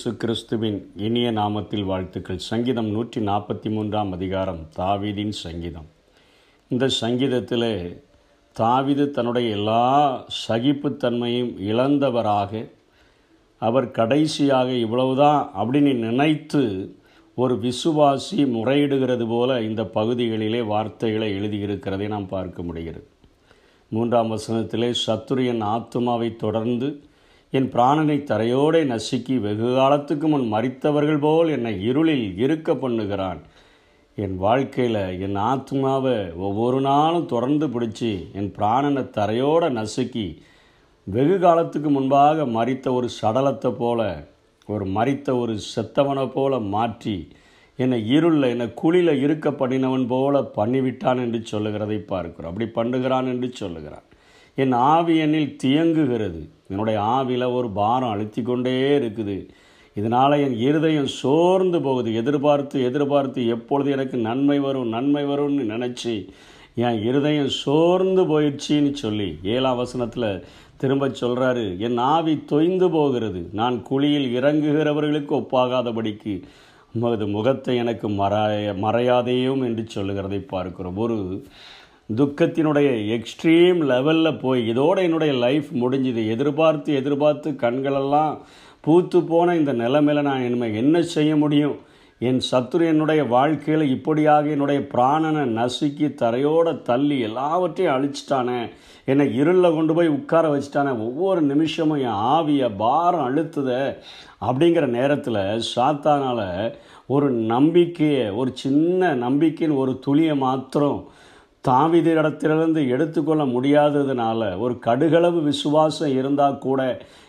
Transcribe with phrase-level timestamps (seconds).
[0.00, 2.38] இயேசு கிறிஸ்துவின் இனிய நாமத்தில் வாழ்த்துக்கள்.
[2.38, 5.86] சங்கீதம் நூற்றி நாற்பத்தி மூன்றாம் அதிகாரம் தாவீதின் சங்கீதம்.
[6.68, 8.00] இந்த சங்கீதத்திலே
[8.56, 9.82] தாவிது தன்னுடைய எல்லா
[10.48, 12.70] சகிப்புத்தன்மையும் இழந்தவராக
[13.58, 16.96] அவர் கடைசியாக இவ்வளவுதான் அப்படின்னு நினைத்து
[17.34, 23.06] ஒரு விசுவாசி முறையிடுகிறது போல இந்த பகுதிகளிலே வார்த்தைகளை எழுதியிருக்கிறதை நாம் பார்க்க முடிகிறது.
[23.88, 27.04] மூன்றாம் வசனத்திலே சத்துரியன் ஆத்மாவை ஆத்துமாவை தொடர்ந்து
[27.58, 33.40] என் பிராணனை தரையோடே நசுக்கி வெகு காலத்துக்கு முன் மறித்தவர்கள் போல் என்னை இருளில் இருக்க பண்ணுகிறான்.
[34.24, 36.14] என் வாழ்க்கையில் என் ஆத்மாவை
[36.48, 40.26] ஒவ்வொரு நாளும் தொடர்ந்து பிடிச்சி என் பிராணனை தரையோட நசுக்கி
[41.06, 44.00] வெகு காலத்துக்கு முன்பாக மறித்த ஒரு சடலத்தை போல
[44.68, 47.16] ஒரு மறித்த ஒரு செத்தவனை போல மாற்றி
[47.78, 52.52] என்னை இருளில் என்னை குழியில் இருக்க பண்ணினவன் போல பண்ணிவிட்டான் என்று சொல்லுகிறதை பார்க்கிறோம்.
[52.52, 54.06] அப்படி பண்ணுகிறான் என்று சொல்லுகிறான்.
[54.54, 56.42] என் ஆவி என்னில் தியங்குகிறது.
[56.70, 59.36] என்னுடைய ஆவியில் ஒரு பாரம் அழுத்தி கொண்டே இருக்குது.
[59.96, 62.10] இதனால் என் இருதயம் சோர்ந்து போகுது.
[62.20, 66.14] எதிர்பார்த்து எதிர்பார்த்து எப்பொழுது எனக்கு நன்மை வரும் நன்மை வரும்னு நினச்சி
[66.86, 70.44] என் இருதயம் சோர்ந்து போயிடுச்சின்னு சொல்லி ஏழாம் வசனத்தில்
[70.82, 73.40] திரும்ப சொல்கிறாரு என் ஆவி தொய்ந்து போகிறது.
[73.60, 76.34] நான் குழியில் இறங்குகிறவர்களுக்கு ஒப்பாகாதபடிக்கு
[76.94, 80.96] உமது முகத்தை எனக்கு மறைய மறையாதேயும் என்று சொல்லுகிறதை பார்க்கிறோம்.
[80.96, 81.18] ஒரு
[82.16, 86.28] துக்கத்தினுடைய எக்ஸ்ட்ரீம் லெவலில் போய் இதோட என்னுடைய லைஃப் முடிஞ்சுது.
[86.28, 88.38] எதிர்பார்த்து எதிர்பார்த்து கண்களெல்லாம்
[88.80, 91.76] பூத்து போன இந்த நிலைமையில் நான் இனிமேல் என்ன செய்ய முடியும்?
[92.18, 98.68] என் சத்துரு என்னுடைய வாழ்க்கையில் இப்படியாக என்னுடைய பிராணனை நசுக்கி தரையோட தள்ளி எல்லாவற்றையும் அழிச்சிட்டானே.
[99.04, 100.92] என்னை இருளில் கொண்டு போய் உட்கார வச்சுட்டானே.
[100.98, 103.96] ஒவ்வொரு நிமிஷமும் என் ஆவியை பாரம் அழுத்துத
[104.40, 106.74] அப்படிங்கிற நேரத்தில் சாத்தானால்
[107.06, 111.00] ஒரு நம்பிக்கையை ஒரு சின்ன நம்பிக்கையின் ஒரு துளியை மாத்திரம்
[111.68, 116.80] தாவிதிடத்திலிருந்து எடுத்துக்கொள்ள முடியாததுனால ஒரு கடுகளவு விசுவாசம் இருந்தால் கூட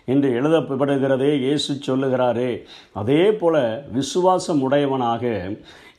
[0.05, 2.52] என்று எழுதப்படுகிறதே இயேசு சொல்லுகிறாரே.
[2.93, 3.55] அதே போல
[3.91, 5.23] விசுவாசம் உடையவனாக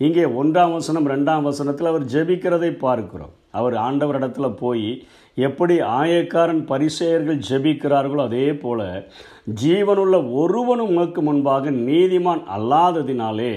[0.07, 3.35] இங்கே ஒன்றாம் வசனம் ரெண்டாம் வசனத்தில் அவர் ஜெபிக்கிறதை பார்க்கிறோம்.
[3.53, 4.87] அவர் ஆண்டவரிடத்தில் போய்
[5.37, 8.81] எப்படி ஆயக்காரன் பரிசெயர்கள் ஜெபிக்கிறார்களோ அதே போல
[9.63, 13.53] ஜீவனுள்ள ஒருவனும் உமக்கு முன்பாக நீதிமான் அல்லாததினாலே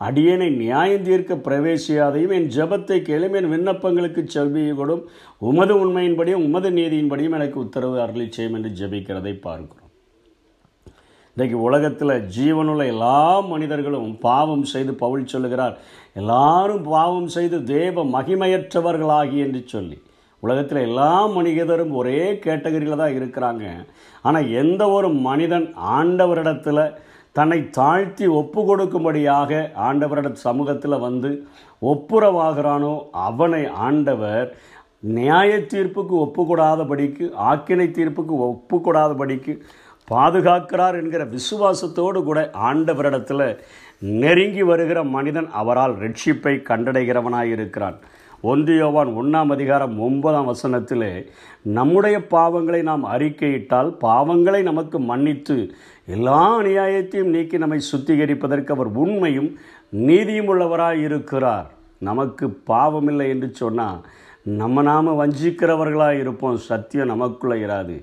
[0.00, 5.04] அடியனை நியாயம் தீர்க்க பிரவேசியாதையும் என் ஜெபத்தை கேளும் என் விண்ணப்பங்களுக்கு செல்வியோடும்
[5.50, 9.87] உமது உண்மையின்படியும் உமது நீதியின்படியும் எனக்கு உத்தரவு அருளி செய்யும் என்று ஜெபிக்கிறதை பார்க்கிறோம்.
[11.38, 13.18] இன்றைக்கு உலகத்தில் ஜீவனுள்ள எல்லா
[13.50, 15.74] மனிதர்களும் பாவம் செய்து பவுல் சொல்லுகிறார்
[16.20, 19.96] எல்லாரும் பாவம் செய்து தேவ மகிமையற்றவர்களாகி என்று சொல்லி.
[20.42, 23.64] உலகத்தில் எல்லா மனிதரும் ஒரே கேட்டகரியில் தான் இருக்கிறாங்க.
[24.24, 25.68] ஆனால் எந்த ஒரு மனிதன்
[25.98, 26.84] ஆண்டவரிடத்தில்
[27.38, 31.32] தன்னை தாழ்த்தி ஒப்பு கொடுக்கும்படியாக ஆண்டவரிட சமூகத்தில் வந்து
[31.94, 32.94] ஒப்புரவாகிறானோ
[33.28, 34.48] அவனை ஆண்டவர்
[35.16, 39.52] நியாய தீர்ப்புக்கு ஒப்புக்கூடாதபடிக்கு ஆக்கினை தீர்ப்புக்கு ஒப்புக்கூடாதபடிக்கு
[40.10, 43.58] பாதுகாக்கிறார் என்கிற விசுவாசத்தோடு கூட ஆண்டவரிடத்தில்
[43.98, 47.96] நெருங்கி வருகிற மனிதன் அவரால் ரட்சிப்பை கண்டடைகிறவனாயிருக்கிறான்.
[48.42, 51.30] ஒன்றியோவான் ஒன்றாம் அதிகாரம் ஒன்பதாம் வசனத்தில்
[51.62, 55.56] நம்முடைய பாவங்களை நாம் அறிக்கையிட்டால் பாவங்களை நமக்கு மன்னித்து
[56.06, 59.50] எல்லா அநியாயத்தையும் நீக்கி நம்மை சுத்திகரிப்பதற்கு அவர் உண்மையும்
[59.90, 61.66] நீதியும் உள்ளவராக இருக்கிறார்
[61.98, 64.00] நமக்கு பாவமில்லை என்று சொன்னால்
[64.42, 67.96] நம்ம நாம் வஞ்சிக்கிறவர்களாக இருப்போம் சத்தியம் நமக்குள்ளே இராது.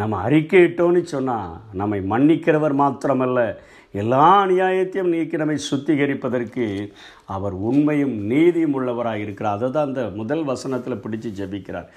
[0.00, 3.40] நம்ம அறிக்கையிட்டோன்னு சொன்னால் நம்மை மன்னிக்கிறவர் மாத்திரமல்ல
[3.94, 6.66] எல்லா அநியாயத்தையும் நீக்கி நம்மை சுத்திகரிப்பதற்கு
[7.34, 9.56] அவர் உண்மையும் நீதியும் உள்ளவராக இருக்கிறார்.
[9.56, 11.88] அதை தான் அந்த முதல் வசனத்தில் பிடிச்சு ஜபிக்கிறார்.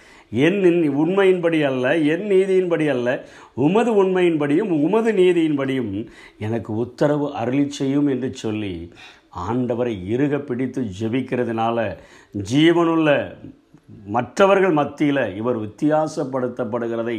[0.45, 0.59] என்
[1.01, 3.09] உண்மையின்படி அல்ல என் நீதியின்படி அல்ல
[3.67, 5.93] உமது உண்மையின்படியும் உமது நீதியின்படியும்
[6.47, 8.75] எனக்கு உத்தரவு அருளி செய்யும் என்று சொல்லி
[9.47, 11.77] ஆண்டவரை இறுக பிடித்து ஜெபிக்கிறதுனால
[12.51, 13.09] ஜீவனுள்ள
[14.07, 17.17] மற்றவர்கள் மத்தியில் இவர் வித்தியாசப்படுத்தப்படுகிறதை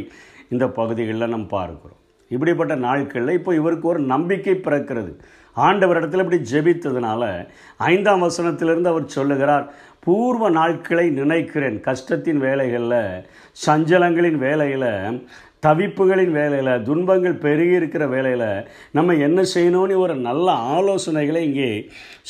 [0.49, 2.01] இந்த பகுதிகளில் நம்ம பார்க்குறோம்.
[2.29, 5.11] இப்படிப்பட்ட நாட்களில் இப்போ இவருக்கு ஒரு நம்பிக்கை பிறக்கிறது.
[5.55, 7.47] ஆண்டவரிடத்தில் இப்படி ஜெபித்ததுனால
[7.77, 11.79] ஐந்தாம் வசனத்திலிருந்து அவர் சொல்லுகிறார் பூர்வ நாட்களை நினைக்கிறேன்.
[11.79, 13.27] கஷ்டத்தின் வேலைகளில்
[13.65, 15.27] சஞ்சலங்களின் வேலையில்
[15.65, 18.49] தவிப்புகளின் வேலையில் துன்பங்கள் பெருகி இருக்கிற வேலையில்
[18.97, 21.69] நம்ம என்ன செய்யணும்னு ஒரு நல்ல ஆலோசனைகளை இங்கே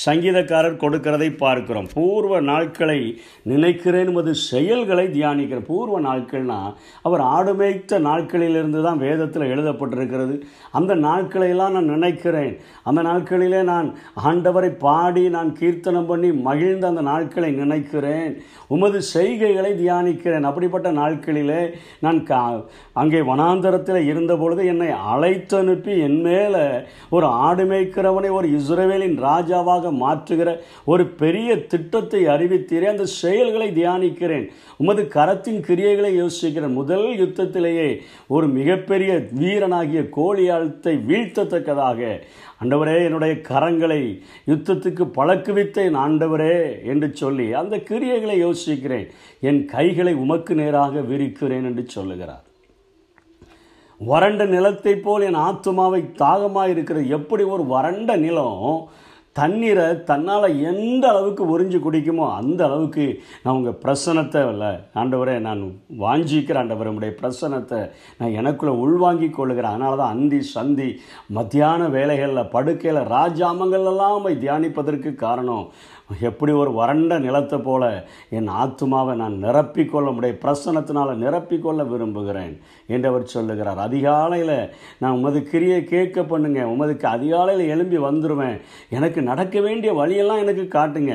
[0.05, 1.87] சங்கீதக்காரர் கொடுக்கிறதை பார்க்கிறோம்.
[1.95, 2.99] பூர்வ நாட்களை
[3.51, 6.75] நினைக்கிறேன் என்பது செயல்களை தியானிக்கிற பூர்வ நாட்கள்னால்
[7.07, 10.35] அவர் ஆடு மேய்த்த நாட்களிலிருந்து தான் வேதத்தில் எழுதப்பட்டிருக்கிறது.
[10.79, 12.53] அந்த நாட்களையெல்லாம் நான் நினைக்கிறேன்.
[12.89, 13.89] அந்த நாட்களிலே நான்
[14.29, 18.31] ஆண்டவரை பாடி நான் கீர்த்தனம் பண்ணி மகிழ்ந்த அந்த நாட்களை நினைக்கிறேன்.
[18.75, 20.49] உமது செய்கைகளை தியானிக்கிறேன்.
[20.51, 21.61] அப்படிப்பட்ட நாட்களிலே
[22.07, 22.41] நான் கா
[23.01, 26.63] அங்கே வனாந்தரத்தில் இருந்தபொழுது என்னை அழைத்தனுப்பி என் மேலே
[27.15, 30.49] ஒரு ஆடு மேய்க்கிறவனை ஒரு இஸ்ரேவேலின் ராஜாவாக மாற்றுகிற
[30.93, 34.47] ஒரு பெரிய திட்டத்தை அறிவித்தீரே அந்த செயல்களை தியானிக்கிறேன்.
[34.77, 37.89] உமது கரத்தின் கிரியைகளை யோசிக்கிறேன் முதல் யுத்தத்திலேயே
[38.35, 39.11] ஒரு மிகப்பெரிய
[39.41, 42.01] வீரனாகிய கோழியாளத்தை வீழ்த்தத்தக்கதாக.
[42.63, 44.01] ஆண்டவரே என்னுடைய கரங்களை
[44.51, 46.55] யுத்தத்துக்கு பழக்குவித்தேன் ஆண்டவரே
[46.91, 49.07] என்று சொல்லி அந்த கிரியைகளை யோசிக்கிறேன்.
[49.49, 52.43] என் கைகளை உமக்கு நேராக விரிக்கிறேன் என்று சொல்லுகிறார்.
[54.01, 58.63] வறண்ட நிலத்தைப் போல் என் ஆத்துமாவை தாகமாக இருக்கிறது எப்படி ஒரு வறண்ட நிலம்
[59.39, 63.05] தண்ணீரை தன்னால் எந்த அளவுக்கு உறிஞ்சு குடிக்குமோ அந்த அளவுக்கு
[63.43, 64.71] நான் உங்கள் பிரசனத்தை இல்லை.
[65.01, 65.63] ஆண்டவரே நான்
[66.03, 67.81] வாஞ்சிக்கிற ஆண்டவர் உடைய பிரசனத்தை
[68.19, 69.73] நான் எனக்குள்ளே உள்வாங்கி கொள்ளுகிறேன்.
[69.73, 70.89] அதனால தான் அந்தி சந்தி
[71.39, 75.67] மத்தியான வேலைகளில் படுக்கையில் ராஜாமங்கள்லாம் போய் தியானிப்பதற்கு காரணம்.
[76.29, 77.83] எப்படி ஒரு வறண்ட நிலத்தை போல
[78.37, 82.53] என் ஆத்மாவை நான் நிரப்பிக்கொள்ள முடிய பிரசனத்தினால் நிரப்பிக்கொள்ள விரும்புகிறேன்
[82.95, 83.79] என்றவர் சொல்லுகிறார்.
[83.87, 84.53] அதிகாலையில்
[85.01, 86.61] நான் உமது கிரியை கேட்க பண்ணுங்க.
[86.73, 88.59] உமதுக்கு அதிகாலையில் எழும்பி வந்துடுவேன்
[88.97, 91.13] எனக்கு நடக்க வேண்டிய வழியெல்லாம் எனக்கு காட்டுங்க.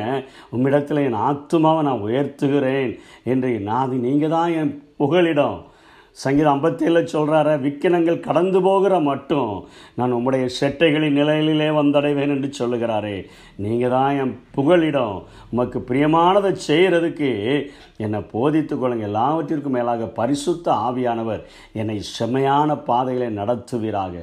[0.54, 2.92] உம்மிடத்தில் என் ஆத்மாவை நான் உயர்த்துகிறேன்
[3.32, 5.58] என்று நாதி நீங்கள் தான் என் புகழிடம்
[6.22, 9.52] சங்கீதம் ஐம்பத்தேழில் சொல்கிறார விக்கினங்கள் கடந்து போகிற மட்டும்.
[9.98, 13.14] நான் உம்முடைய செட்டைகளின் நிலையிலே வந்தடைவேன் என்று சொல்லுகிறாரே.
[13.64, 15.16] நீங்கள் தான் என் புகழிடம்
[15.52, 17.30] உமக்கு பிரியமானதை செய்கிறதுக்கு
[18.04, 19.08] என்னை போதித்து கொள்ளுங்க.
[19.10, 21.44] எல்லாவற்றிற்கும் மேலாக பரிசுத்த ஆவியானவர்
[21.82, 24.16] என்னை செம்மையான பாதைகளை நடத்துவீராக.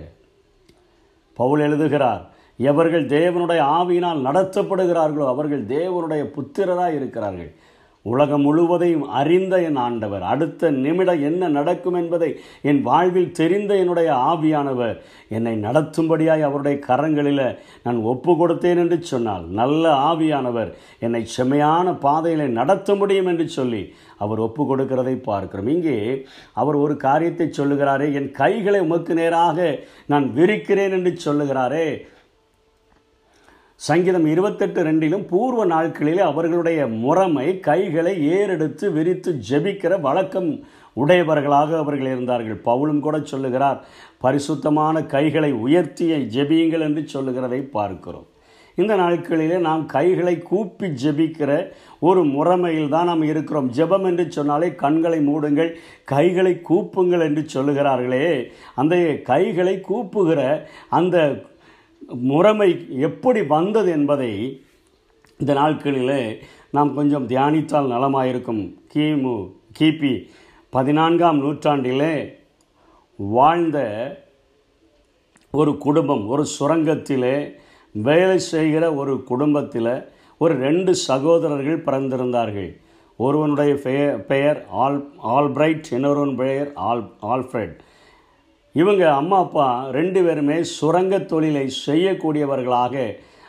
[1.37, 2.23] பவுல் எழுதுகிறார்
[2.59, 7.51] எவர்கள் தேவனுடைய ஆவியினால் நடத்தப்படுகிறார்களோ அவர்கள் தேவனுடைய புத்திரராக இருக்கிறார்கள்.
[8.05, 12.29] உலகம் முழுவதையும் அறிந்த என் ஆண்டவர் அடுத்த நிமிடம் என்ன நடக்கும் என்பதை
[12.69, 14.93] என் வாழ்வில் தெரிந்த என்னுடைய ஆவியானவர்
[15.37, 17.43] என்னை நடத்தும்படியாய் அவருடைய கரங்களில்
[17.85, 20.71] நான் ஒப்பு கொடுத்தேன் என்று சொன்னால் நல்ல ஆவியானவர்
[21.07, 23.83] என்னை செம்மையான பாதையில் நடத்த முடியும் என்று சொல்லி
[24.25, 25.71] அவர் ஒப்பு கொடுக்கிறதை பார்க்கிறோம்.
[25.77, 25.97] இங்கே
[26.61, 29.79] அவர் ஒரு காரியத்தை சொல்லுகிறாரே என் கைகளை உமக்கு நேராக
[30.13, 31.87] நான் விரிக்கிறேன் என்று சொல்லுகிறாரே.
[33.85, 40.47] சங்கீதம் இருபத்தெட்டு ரெண்டிலும் பூர்வ நாட்களிலே அவர்களுடைய முறைமை கைகளை ஏறெடுத்து விரித்து ஜெபிக்கிற வழக்கம்
[40.93, 42.57] உடையவர்களாக அவர்கள் இருந்தார்கள்.
[42.67, 43.77] பவுலும் கூட சொல்லுகிறார்
[44.23, 48.25] பரிசுத்தமான கைகளை உயர்த்திய ஜெபியுங்கள் என்று சொல்லுகிறதை பார்க்கிறோம்.
[48.77, 51.51] இந்த நாட்களிலே நாம் கைகளை கூப்பி ஜெபிக்கிற
[52.07, 53.69] ஒரு முறைமையில் தான் நாம் இருக்கிறோம்.
[53.77, 55.71] ஜெபம் என்று சொன்னாலே கண்களை மூடுங்கள்
[56.13, 58.25] கைகளை கூப்புங்கள் என்று சொல்லுகிறார்களே.
[58.75, 58.95] அந்த
[59.31, 60.41] கைகளை கூப்புகிற
[60.99, 61.17] அந்த
[61.99, 64.63] முறைமை எப்படி வந்தது என்பதை
[65.37, 66.41] இந்த நாட்களில்
[66.71, 68.75] நாம் கொஞ்சம் தியானித்தால் நலமாயிருக்கும்.
[68.93, 70.27] கிமு கிபி
[70.69, 72.33] பதினான்காம் நூற்றாண்டிலே
[73.15, 73.77] வாழ்ந்த
[75.51, 77.51] ஒரு குடும்பம் ஒரு சுரங்கத்திலே
[77.91, 82.71] வேலை செய்கிற ஒரு குடும்பத்தில் ஒரு ரெண்டு சகோதரர்கள் பிறந்திருந்தார்கள்.
[83.17, 87.75] ஒருவனுடைய பெயர் பெயர் ஆல் ஆல்பிரைட் இன்னொருவன் பெயர் ஆல் ஆல்ஃப்ரெட்.
[88.77, 92.95] இவங்க அம்மா அப்பா ரெண்டு பேருமே சுரங்க தொழிலை செய்யக்கூடியவர்களாக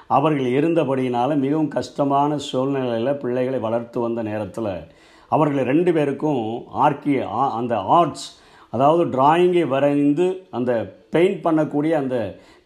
[0.08, 4.70] அவர்கள் இருந்தபடியினால் மிகவும் கஷ்டமான சூழ்நிலையில் பிள்ளைகளை வளர்த்து வந்த நேரத்தில்
[5.30, 6.44] அவர்கள் ரெண்டு பேருக்கும்
[6.84, 7.14] ஆர்கி
[7.58, 8.28] அந்த ஆர்ட்ஸ்
[8.72, 10.72] அதாவது டிராயிங்கை வரைந்து அந்த
[11.10, 12.16] பெயிண்ட் பண்ணக்கூடிய அந்த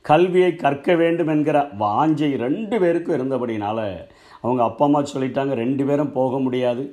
[0.04, 3.80] கல்வியை கற்க வேண்டும் என்கிற வாஞ்சை ரெண்டு பேருக்கும் இருந்தபடினால
[4.42, 6.84] அவங்க அப்பா அம்மா சொல்லிட்டாங்க ரெண்டு பேரும் போக முடியாது.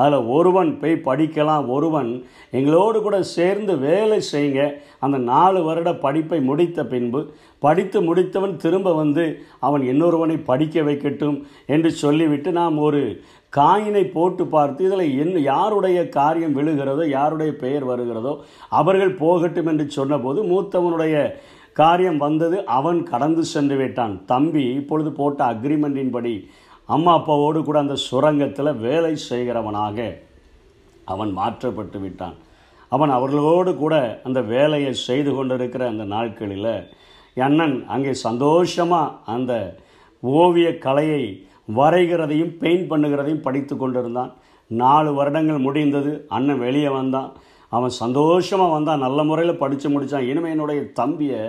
[0.00, 2.10] அதில் ஒருவன் போய் படிக்கலாம் ஒருவன்
[2.58, 4.62] எங்களோடு கூட சேர்ந்து வேலை செய்யுங்க.
[5.04, 7.22] அந்த நாலு வருட படிப்பை முடித்த பின்பு
[7.64, 9.24] படித்து முடித்தவன் திரும்ப வந்து
[9.66, 11.38] அவன் இன்னொருவனை படிக்க வைக்கட்டும்
[11.74, 13.02] என்று சொல்லிவிட்டு நாம் ஒரு
[13.52, 18.32] காயினை போட்டு பார்த்து இதில் என் யாருடைய காரியம் விழுகிறதோ யாருடைய பெயர் வருகிறதோ
[18.80, 21.16] அவர்கள் போகட்டும் என்று சொன்னபோது மூத்தவனுடைய
[21.80, 22.58] காரியம் வந்தது.
[22.78, 24.14] அவன் கடந்து சென்று விட்டான்.
[24.32, 26.34] தம்பி இப்பொழுது போட்ட அக்ரிமெண்டின்படி
[26.94, 29.98] அம்மா அப்பாவோடு கூட அந்த சுரங்கத்தில் வேலை செய்கிறவனாக
[31.12, 32.36] அவன் மாற்றப்பட்டு விட்டான்.
[32.92, 33.94] அவன் அவர்களோடு கூட
[34.26, 36.72] அந்த வேலையை செய்து கொண்டிருக்கிற அந்த நாட்களில்
[37.46, 39.52] அண்ணன் அங்கே சந்தோஷமாக அந்த
[40.22, 41.22] ஓவிய கலையை
[41.78, 44.32] வரைகிறதையும் பெயிண்ட் பண்ணுகிறதையும் படித்து கொண்டிருந்தான்.
[44.70, 47.30] நாலு வருடங்கள் முடிந்தது அண்ணன் வெளியே வந்தான்.
[47.68, 51.42] அவன் சந்தோஷமாக வந்தான் நல்ல முறையில் படித்து முடித்தான் இனிமே என்னுடைய தம்பியை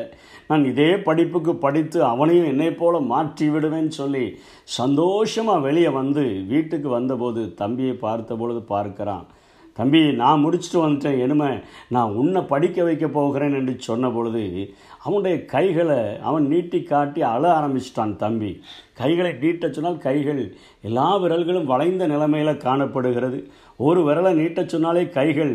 [0.50, 4.26] நான் இதே படிப்புக்கு படித்து அவனையும் என்னை போல மாற்றி விடுவேன்னு சொல்லி
[4.80, 9.26] சந்தோஷமாக வெளியே வந்து வீட்டுக்கு வந்தபோது தம்பியை பார்த்த பொழுது பார்க்கிறான்.
[9.78, 11.18] தம்பி நான் முடிச்சுட்டு வந்துட்டேன்.
[11.24, 11.50] இனிமே
[11.96, 14.44] நான் உன்னை படிக்க வைக்க போகிறேன் என்று சொன்ன பொழுது
[15.04, 18.52] அவனுடைய கைகளை அவன் நீட்டி காட்டி அழ ஆரம்பிச்சிட்டான் தம்பி.
[19.02, 20.42] கைகளை நீட்ட சொன்னால் கைகள்
[20.82, 23.42] எல்லா விரல்களும் வளைந்த நிலைமையில் காணப்படுகிறது.
[23.88, 25.54] ஒரு விரலை நீட்ட சொன்னாலே கைகள்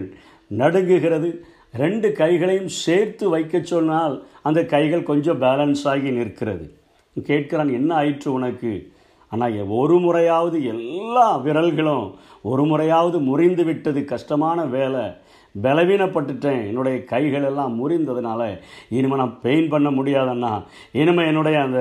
[0.58, 1.30] நடுங்குகிறது.
[1.76, 6.66] ரெண்டு கைகளையும் சேர்த்து வைக்க சொன்னால் அந்த கைகள் கொஞ்சம் பேலன்ஸ் ஆகி நிற்கிறது.
[7.20, 8.72] கேட்கிறான் என்ன ஆயிற்று உனக்கு?
[9.28, 12.06] ஆனால் ஒரு முறையாவது எல்லா விரல்களும்
[12.42, 15.04] ஒரு முறையாவது முறிந்து விட்டது கஷ்டமான வேலை.
[15.62, 16.60] பலவீனப்பட்டுட்டேன்.
[16.66, 18.42] என்னுடைய கைகள் எல்லாம் முறிந்ததுனால
[18.88, 20.52] இனிமேல் நான் பெயின் பண்ண முடியாதண்ணா.
[20.92, 21.80] இனிமேல் என்னுடைய அந்த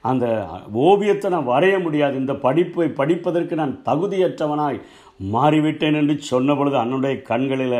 [0.00, 0.26] அந்த
[0.72, 2.16] ஓவியத்தை நான் வரைய முடியாது.
[2.16, 4.80] இந்த படிப்பை படிப்பதற்கு நான் தகுதியற்றவனாய்
[5.30, 7.78] மாறிவிட்டேன் என்று சொன்ன பொழுது அன்னுடைய கண்களில்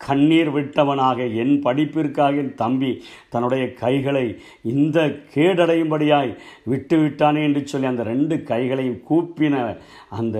[0.00, 2.90] கண்ணீர் விட்டவனாக என் படிப்பிற்காக என் தம்பி
[3.28, 4.26] தன்னுடைய கைகளை
[4.72, 4.98] இந்த
[5.34, 6.32] கேடடையும்படியாய்
[6.64, 9.62] விட்டு விட்டானே என்று சொல்லி அந்த ரெண்டு கைகளையும் கூப்பின
[10.10, 10.38] அந்த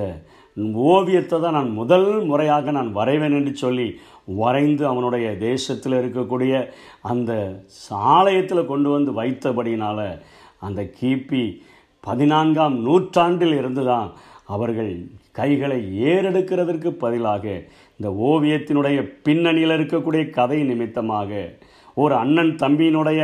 [0.89, 3.89] ஓவியத்தை தான் நான் முதல் முறையாக நான் வரைவேன் என்று சொல்லி
[4.37, 6.53] வரைந்து அவனுடைய தேசத்தில் இருக்கக்கூடிய
[7.03, 7.33] அந்த
[8.13, 10.07] ஆலயத்தில் கொண்டு வந்து வைத்தபடியினால்
[10.59, 11.45] அந்த கிபி
[12.05, 14.09] பதினான்காம் நூற்றாண்டில் இருந்து தான்
[14.49, 14.91] அவர்கள்
[15.39, 15.79] கைகளை
[16.11, 17.45] ஏறெடுக்கிறதற்கு பதிலாக
[17.99, 21.31] இந்த ஓவியத்தினுடைய பின்னணியில் இருக்கக்கூடிய கதை நிமித்தமாக
[21.97, 23.21] ஒரு அண்ணன் தம்பியினுடைய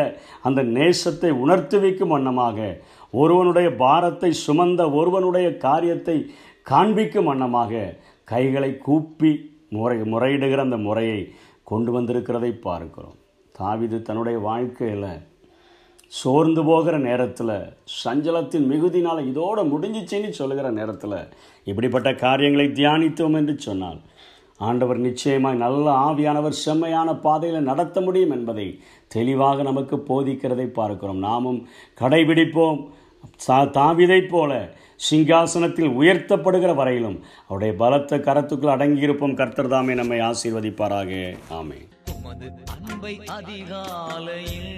[0.47, 2.59] அந்த நேசத்தை உணர்த்து வைக்கும் வண்ணமாக
[3.21, 6.17] ஒருவனுடைய பாரத்தை சுமந்த ஒருவனுடைய காரியத்தை
[6.67, 7.83] காண்பிக்கும் வண்ணமாக
[8.29, 9.33] கைகளை கூப்பி
[9.77, 11.21] முறை முறையிடுகிற அந்த முறையை
[11.71, 13.19] கொண்டு வந்திருக்கிறதை பார்க்கிறோம்.
[13.55, 15.11] தாவிது தன்னுடைய வாழ்க்கையில்
[16.21, 17.57] சோர்ந்து போகிற நேரத்தில்
[18.05, 21.19] சஞ்சலத்தின் மிகுதினால் இதோட முடிஞ்சிச்சின்னு சொல்லுகிற நேரத்தில்
[21.71, 24.01] இப்படிப்பட்ட காரியங்களை தியானித்தோம் என்று சொன்னால்
[24.69, 28.67] ஆண்டவர் நிச்சயமாய் நல்ல ஆவியானவர் செம்மையான பாதையில் நடத்த முடியும் என்பதை
[29.15, 31.23] தெளிவாக நமக்கு போதிக்கிறதை பார்க்கிறோம்.
[31.29, 31.61] நாமும்
[32.01, 32.81] கடைபிடிப்போம்.
[33.45, 34.53] சா தாவிதைப் போல
[35.09, 39.39] சிங்காசனத்தில் உயர்த்தப்படுகிற வரையிலும் அவருடைய பலத்த கரத்துக்குள் அடங்கியிருப்போம்.
[39.41, 41.11] கர்த்தர் தாமே நம்மை ஆசீர்வதிப்பாராக.
[41.61, 41.81] ஆமே
[42.75, 44.71] அன்பை அதிகாலையில்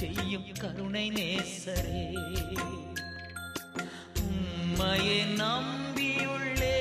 [0.00, 2.14] செய்யும் கருணை நேசரே.
[4.14, 6.78] உம்மையே நம்பியுள்ளே.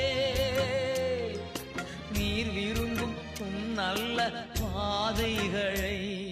[2.13, 6.31] நீர் விரும்பும் உம் நல்ல பாதைகளை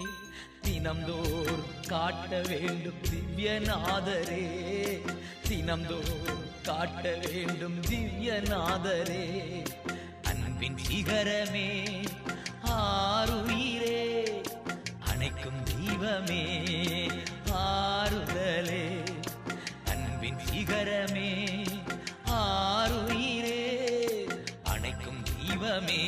[0.62, 4.46] தினம்தோறும் காட்ட வேண்டும் திவ்யநாதரே.
[5.48, 9.26] தினம்தோறும் காட்ட வேண்டும் திவ்யநாதரே.
[10.22, 11.84] அன்பின் சிகரமே
[12.62, 13.47] ஆறு
[15.98, 16.42] அணைக்கும் தெய்வமே
[17.60, 18.84] ஆறுதலே
[19.84, 21.30] அன்பின் சிகரமே
[22.38, 23.62] ஆருயிரே
[24.72, 26.02] அணைக்கும் தெய்வமே.